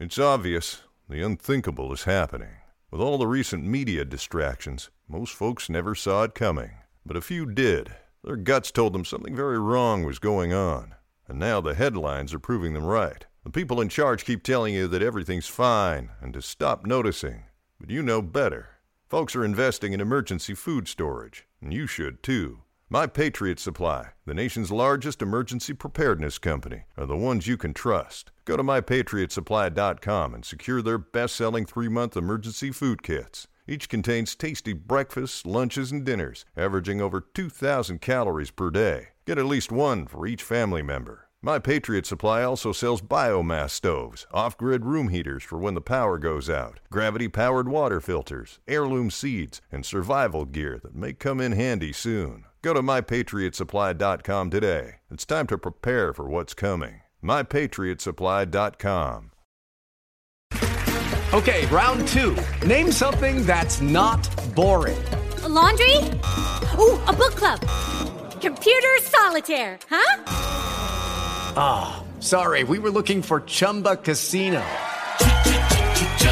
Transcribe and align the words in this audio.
It's 0.00 0.16
obvious 0.16 0.82
the 1.08 1.26
unthinkable 1.26 1.92
is 1.92 2.04
happening. 2.04 2.58
With 2.88 3.00
all 3.00 3.18
the 3.18 3.26
recent 3.26 3.64
media 3.64 4.04
distractions, 4.04 4.90
most 5.08 5.34
folks 5.34 5.68
never 5.68 5.96
saw 5.96 6.22
it 6.22 6.36
coming. 6.36 6.70
But 7.04 7.16
a 7.16 7.20
few 7.20 7.44
did. 7.46 7.90
Their 8.22 8.36
guts 8.36 8.70
told 8.70 8.92
them 8.92 9.04
something 9.04 9.34
very 9.34 9.58
wrong 9.58 10.04
was 10.04 10.20
going 10.20 10.52
on. 10.52 10.94
And 11.26 11.40
now 11.40 11.60
the 11.60 11.74
headlines 11.74 12.32
are 12.32 12.38
proving 12.38 12.74
them 12.74 12.84
right. 12.84 13.26
The 13.42 13.50
people 13.50 13.80
in 13.80 13.88
charge 13.88 14.24
keep 14.24 14.44
telling 14.44 14.72
you 14.72 14.86
that 14.86 15.02
everything's 15.02 15.48
fine 15.48 16.10
and 16.20 16.32
to 16.34 16.42
stop 16.42 16.86
noticing. 16.86 17.46
But 17.80 17.90
you 17.90 18.00
know 18.00 18.22
better. 18.22 18.68
Folks 19.08 19.34
are 19.34 19.44
investing 19.44 19.94
in 19.94 20.00
emergency 20.00 20.54
food 20.54 20.86
storage, 20.86 21.44
and 21.60 21.72
you 21.72 21.88
should 21.88 22.22
too. 22.22 22.60
My 22.90 23.06
Patriot 23.06 23.60
Supply, 23.60 24.12
the 24.24 24.32
nation's 24.32 24.72
largest 24.72 25.20
emergency 25.20 25.74
preparedness 25.74 26.38
company, 26.38 26.84
are 26.96 27.04
the 27.04 27.18
ones 27.18 27.46
you 27.46 27.58
can 27.58 27.74
trust. 27.74 28.30
Go 28.46 28.56
to 28.56 28.62
mypatriotsupply.com 28.62 30.32
and 30.32 30.42
secure 30.42 30.80
their 30.80 30.96
best 30.96 31.36
selling 31.36 31.66
three 31.66 31.88
month 31.88 32.16
emergency 32.16 32.70
food 32.70 33.02
kits. 33.02 33.46
Each 33.66 33.90
contains 33.90 34.34
tasty 34.34 34.72
breakfasts, 34.72 35.44
lunches, 35.44 35.92
and 35.92 36.02
dinners, 36.02 36.46
averaging 36.56 37.02
over 37.02 37.20
2,000 37.20 38.00
calories 38.00 38.50
per 38.50 38.70
day. 38.70 39.08
Get 39.26 39.36
at 39.36 39.44
least 39.44 39.70
one 39.70 40.06
for 40.06 40.26
each 40.26 40.42
family 40.42 40.80
member. 40.80 41.28
My 41.42 41.58
Patriot 41.58 42.06
Supply 42.06 42.42
also 42.42 42.72
sells 42.72 43.02
biomass 43.02 43.72
stoves, 43.72 44.26
off 44.32 44.56
grid 44.56 44.86
room 44.86 45.10
heaters 45.10 45.44
for 45.44 45.58
when 45.58 45.74
the 45.74 45.82
power 45.82 46.16
goes 46.16 46.48
out, 46.48 46.80
gravity 46.90 47.28
powered 47.28 47.68
water 47.68 48.00
filters, 48.00 48.60
heirloom 48.66 49.10
seeds, 49.10 49.60
and 49.70 49.84
survival 49.84 50.46
gear 50.46 50.80
that 50.82 50.94
may 50.94 51.12
come 51.12 51.38
in 51.38 51.52
handy 51.52 51.92
soon. 51.92 52.46
Go 52.62 52.74
to 52.74 52.82
mypatriotsupply.com 52.82 54.50
today. 54.50 54.94
It's 55.10 55.24
time 55.24 55.46
to 55.46 55.56
prepare 55.58 56.12
for 56.12 56.28
what's 56.28 56.54
coming. 56.54 57.02
mypatriotsupply.com. 57.22 59.30
Okay, 61.34 61.66
round 61.66 62.08
two. 62.08 62.34
Name 62.66 62.90
something 62.90 63.44
that's 63.44 63.82
not 63.82 64.26
boring. 64.54 64.96
A 65.42 65.48
laundry? 65.48 65.94
Ooh, 66.78 66.98
a 67.04 67.12
book 67.12 67.34
club. 67.34 67.60
Computer 68.40 68.96
solitaire, 69.02 69.78
huh? 69.90 70.22
Ah, 71.60 72.00
oh, 72.00 72.20
sorry, 72.20 72.64
we 72.64 72.78
were 72.78 72.90
looking 72.90 73.20
for 73.22 73.40
Chumba 73.42 73.96
Casino. 73.96 74.64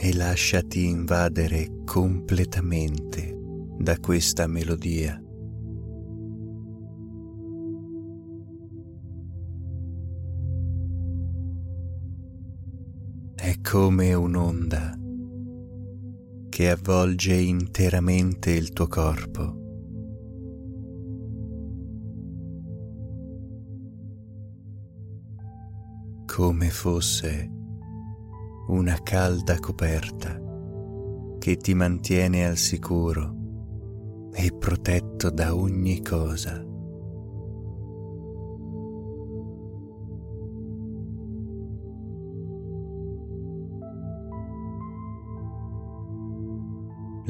e 0.00 0.14
lasciati 0.14 0.86
invadere 0.86 1.82
completamente 1.84 3.36
da 3.78 3.98
questa 3.98 4.46
melodia. 4.46 5.20
È 13.34 13.60
come 13.60 14.14
un'onda 14.14 14.96
che 16.48 16.70
avvolge 16.70 17.34
interamente 17.34 18.52
il 18.52 18.72
tuo 18.72 18.86
corpo. 18.86 19.56
Come 26.24 26.70
fosse 26.70 27.57
una 28.68 28.98
calda 29.02 29.58
coperta 29.58 30.38
che 31.38 31.56
ti 31.56 31.72
mantiene 31.72 32.46
al 32.46 32.58
sicuro 32.58 33.34
e 34.32 34.52
protetto 34.52 35.30
da 35.30 35.54
ogni 35.54 36.02
cosa. 36.02 36.62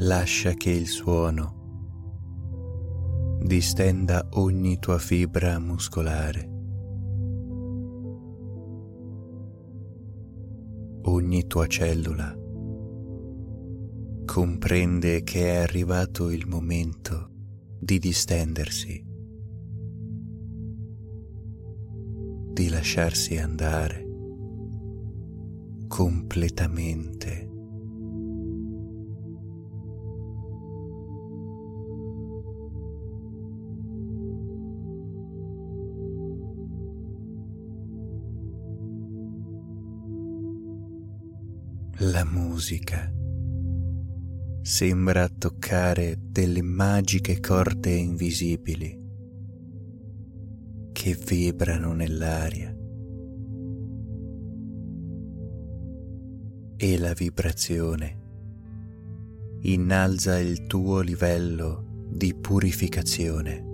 Lascia 0.01 0.53
che 0.53 0.71
il 0.71 0.87
suono 0.87 1.57
distenda 3.41 4.27
ogni 4.31 4.77
tua 4.77 4.97
fibra 4.97 5.57
muscolare 5.59 6.58
ogni 11.19 11.47
tua 11.47 11.67
cellula 11.67 12.33
comprende 14.25 15.21
che 15.23 15.53
è 15.53 15.57
arrivato 15.57 16.29
il 16.29 16.47
momento 16.47 17.29
di 17.77 17.99
distendersi, 17.99 19.03
di 22.53 22.69
lasciarsi 22.69 23.37
andare 23.37 24.07
completamente. 25.87 27.48
La 42.01 42.23
musica 42.23 43.13
sembra 44.61 45.27
toccare 45.27 46.17
delle 46.21 46.61
magiche 46.61 47.41
corde 47.41 47.91
invisibili 47.91 48.97
che 50.93 51.17
vibrano 51.27 51.91
nell'aria 51.91 52.73
e 56.77 56.97
la 56.97 57.11
vibrazione 57.11 58.17
innalza 59.63 60.39
il 60.39 60.67
tuo 60.67 61.01
livello 61.01 62.07
di 62.09 62.33
purificazione. 62.33 63.68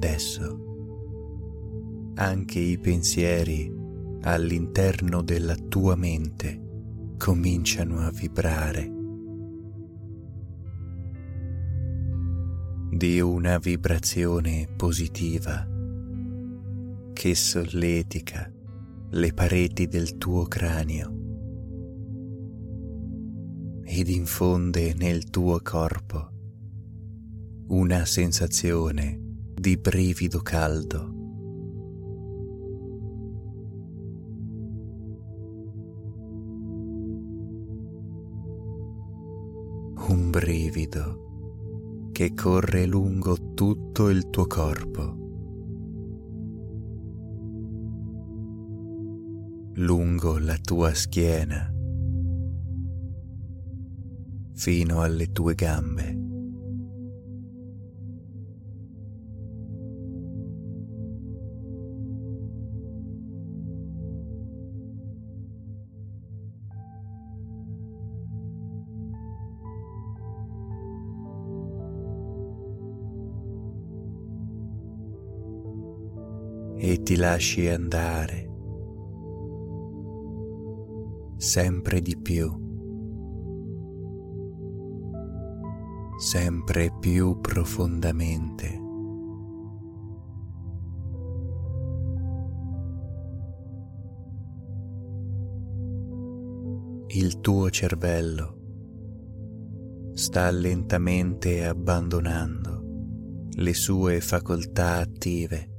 Adesso. 0.00 0.68
Anche 2.14 2.58
i 2.58 2.78
pensieri 2.78 3.70
all'interno 4.22 5.20
della 5.22 5.54
tua 5.54 5.94
mente 5.94 7.14
cominciano 7.18 7.98
a 8.00 8.10
vibrare. 8.10 8.90
Di 12.90 13.20
una 13.20 13.58
vibrazione 13.58 14.68
positiva 14.74 15.68
che 17.12 17.34
solletica 17.34 18.50
le 19.10 19.32
pareti 19.34 19.86
del 19.86 20.16
tuo 20.16 20.44
cranio 20.46 21.18
ed 23.84 24.08
infonde 24.08 24.94
nel 24.94 25.28
tuo 25.28 25.60
corpo 25.62 26.28
una 27.68 28.04
sensazione 28.04 29.28
di 29.60 29.76
brivido 29.76 30.40
caldo. 30.40 31.18
Un 40.08 40.30
brivido 40.30 42.08
che 42.10 42.32
corre 42.32 42.86
lungo 42.86 43.52
tutto 43.52 44.08
il 44.08 44.30
tuo 44.30 44.46
corpo. 44.46 45.18
lungo 49.74 50.38
la 50.38 50.58
tua 50.58 50.92
schiena 50.92 51.72
fino 54.52 55.00
alle 55.00 55.32
tue 55.32 55.54
gambe. 55.54 56.19
Ti 77.10 77.16
lasci 77.16 77.66
andare. 77.66 78.48
Sempre 81.38 82.00
di 82.00 82.16
più, 82.16 82.48
sempre 86.18 86.96
più 87.00 87.40
profondamente. 87.40 88.80
Il 97.08 97.40
tuo 97.40 97.70
cervello 97.70 98.58
sta 100.12 100.48
lentamente 100.52 101.64
abbandonando 101.64 103.48
le 103.56 103.74
sue 103.74 104.20
facoltà 104.20 104.98
attive 104.98 105.70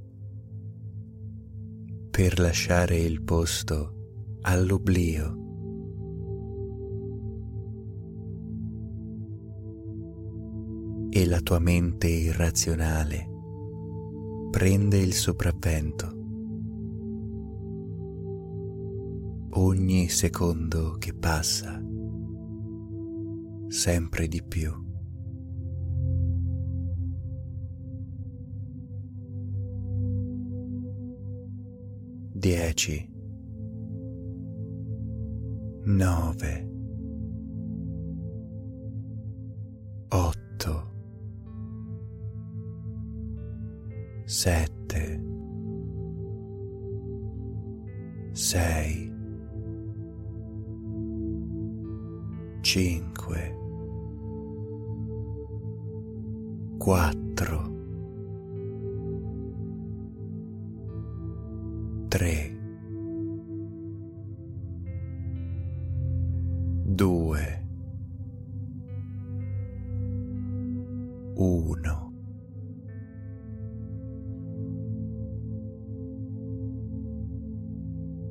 per 2.21 2.37
lasciare 2.37 2.99
il 2.99 3.23
posto 3.23 4.37
all'oblio. 4.41 5.39
E 11.09 11.25
la 11.25 11.39
tua 11.39 11.57
mente 11.57 12.07
irrazionale 12.07 13.27
prende 14.51 14.99
il 14.99 15.13
sopravvento. 15.13 16.19
Ogni 19.53 20.07
secondo 20.07 20.97
che 20.99 21.15
passa 21.15 21.83
sempre 23.65 24.27
di 24.27 24.43
più. 24.47 24.80
10 32.41 33.07
9 35.85 36.71
8 40.09 40.83
7 44.25 45.21
6 48.33 49.11
5 52.63 53.53
4 56.79 57.20
2 67.01 67.67
1 71.33 72.13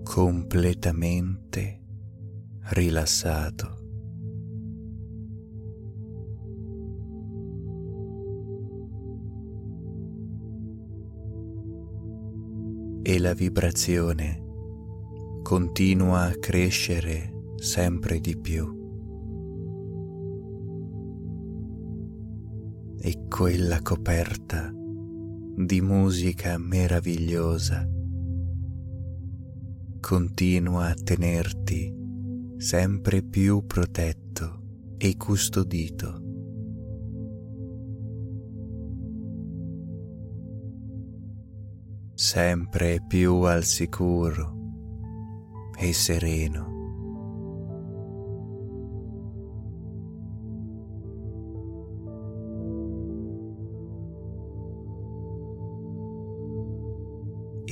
completamente 0.05 1.81
rilassato. 2.69 3.79
E 13.03 13.19
la 13.19 13.35
vibrazione 13.35 14.45
continua 15.43 16.27
a 16.27 16.35
crescere 16.39 17.39
sempre 17.61 18.21
di 18.21 18.39
più. 18.39 18.79
E 22.99 23.27
quella 23.29 23.83
coperta 23.83 24.73
di 25.57 25.81
musica 25.83 26.57
meravigliosa 26.57 27.87
continua 30.01 30.87
a 30.87 30.95
tenerti 30.95 31.95
sempre 32.57 33.23
più 33.23 33.67
protetto 33.67 34.63
e 34.97 35.17
custodito. 35.19 36.29
sempre 42.21 43.03
più 43.09 43.41
al 43.45 43.65
sicuro 43.65 44.55
e 45.79 45.95
sereno. 45.95 46.70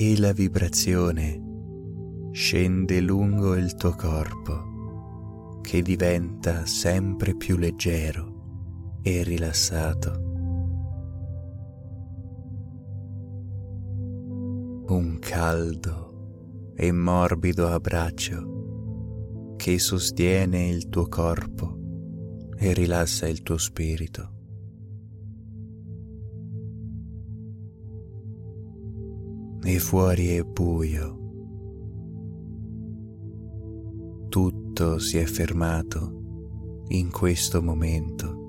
E 0.01 0.17
la 0.17 0.31
vibrazione 0.31 2.31
scende 2.31 3.01
lungo 3.01 3.57
il 3.57 3.75
tuo 3.75 3.95
corpo 3.95 5.59
che 5.59 5.81
diventa 5.81 6.65
sempre 6.65 7.35
più 7.35 7.57
leggero 7.57 8.99
e 9.01 9.23
rilassato. 9.23 10.27
un 14.87 15.19
caldo 15.19 16.71
e 16.75 16.93
morbido 16.93 17.67
abbraccio 17.67 19.55
che 19.57 19.79
sostiene 19.79 20.69
il 20.69 20.87
tuo 20.87 21.09
corpo 21.09 21.77
e 22.57 22.73
rilassa 22.73 23.27
il 23.27 23.43
tuo 23.43 23.57
spirito. 23.57 24.38
E 29.63 29.79
fuori 29.79 30.29
è 30.29 30.43
buio. 30.43 31.17
Tutto 34.29 34.99
si 34.99 35.17
è 35.17 35.25
fermato 35.25 36.83
in 36.89 37.11
questo 37.11 37.61
momento. 37.61 38.39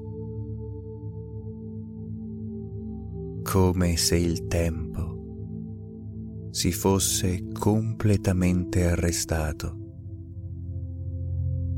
come 3.50 3.96
se 3.96 4.14
il 4.14 4.46
tempo 4.46 6.48
si 6.52 6.70
fosse 6.70 7.48
completamente 7.52 8.86
arrestato 8.86 9.76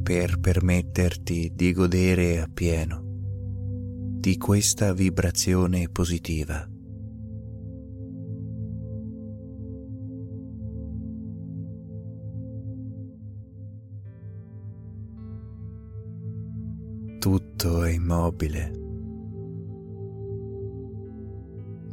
per 0.02 0.38
permetterti 0.38 1.50
di 1.54 1.72
godere 1.72 2.42
appieno 2.42 3.00
di 4.20 4.36
questa 4.36 4.92
vibrazione 4.92 5.88
positiva. 5.88 6.71
Tutto 17.62 17.84
è 17.84 17.90
immobile, 17.92 18.72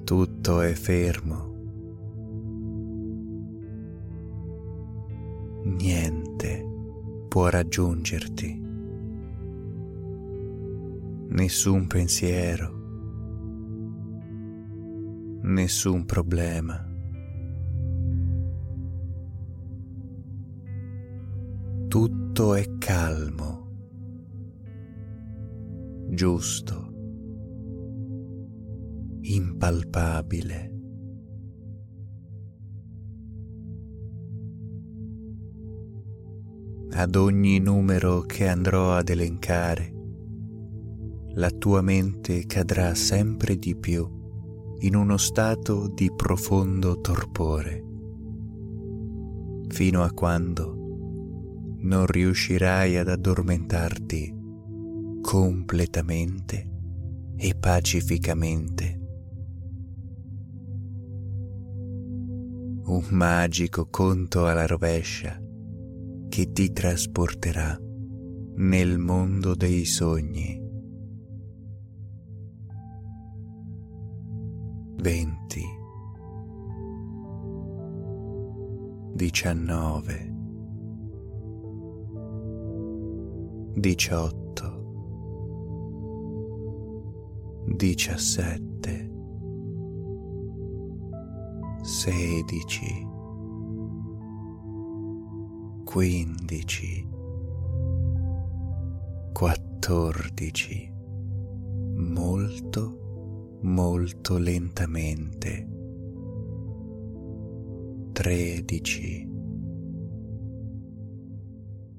tutto 0.04 0.62
è 0.62 0.74
fermo. 0.74 1.54
Niente 5.66 6.66
può 7.28 7.50
raggiungerti, 7.50 8.60
nessun 11.28 11.86
pensiero, 11.86 12.74
nessun 15.44 16.06
problema. 16.06 16.84
Tutto 21.88 22.56
è 22.56 22.78
calmo, 22.80 23.59
giusto, 26.20 26.76
impalpabile. 29.22 30.74
ad 36.92 37.16
ogni 37.16 37.60
numero 37.60 38.20
che 38.24 38.50
andrò 38.50 38.92
ad 38.96 39.08
elencare, 39.08 39.94
la 41.36 41.50
tua 41.52 41.82
mente 41.82 42.46
cadrà 42.46 42.94
sempre 42.96 43.56
di 43.56 43.78
più 43.78 44.06
in 44.80 44.96
uno 44.96 45.16
stato 45.16 45.88
di 45.88 46.12
profondo 46.14 47.00
torpore, 47.00 47.82
fino 49.70 50.04
a 50.04 50.12
quando 50.12 50.76
non 51.78 52.06
riuscirai 52.08 52.98
ad 52.98 53.08
addormentarti 53.08 54.39
completamente 55.22 56.70
e 57.36 57.56
pacificamente. 57.56 59.00
un 62.90 63.06
magico 63.12 63.88
conto 63.88 64.48
alla 64.48 64.66
rovescia 64.66 65.40
che 66.28 66.52
ti 66.52 66.72
trasporterà 66.72 67.80
nel 68.56 68.98
mondo 68.98 69.54
dei 69.54 69.86
sogni. 69.86 70.58
20 75.02 75.62
19 79.14 80.34
18 83.76 84.49
17 87.80 89.10
16 91.82 93.08
15 95.86 97.08
14 99.32 100.94
molto 101.96 103.00
molto 103.62 104.38
lentamente. 104.38 105.68
13 108.12 109.30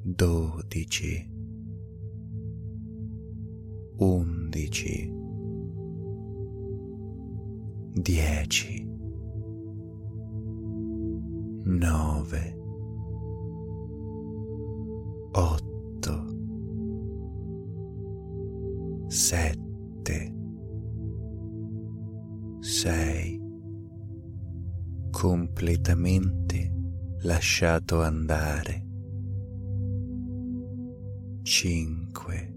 12 0.02 1.30
11 3.96 5.19
10 8.02 8.88
9 11.64 12.56
8 15.32 16.26
7 19.08 20.34
6 22.60 23.40
completamente 25.10 26.72
lasciato 27.22 28.00
andare 28.00 28.86
5 31.42 32.54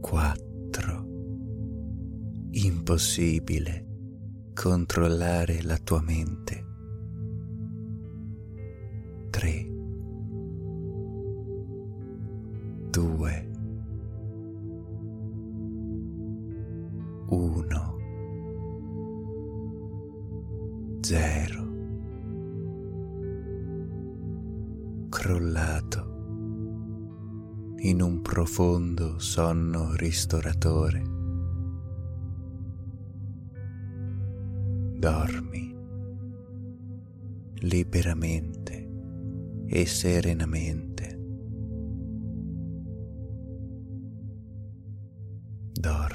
4 0.00 0.47
impossibile 2.50 3.86
controllare 4.54 5.62
la 5.62 5.76
tua 5.78 6.00
mente. 6.00 6.66
3 9.30 9.66
2 12.90 13.50
1 17.28 17.96
0 21.00 21.68
crollato 25.08 26.16
in 27.80 28.02
un 28.02 28.20
profondo 28.22 29.18
sonno 29.18 29.94
ristoratore. 29.94 31.17
dormi 34.98 35.76
liberamente 37.60 38.88
e 39.66 39.86
serenamente. 39.86 41.16
Dormi. 45.72 46.07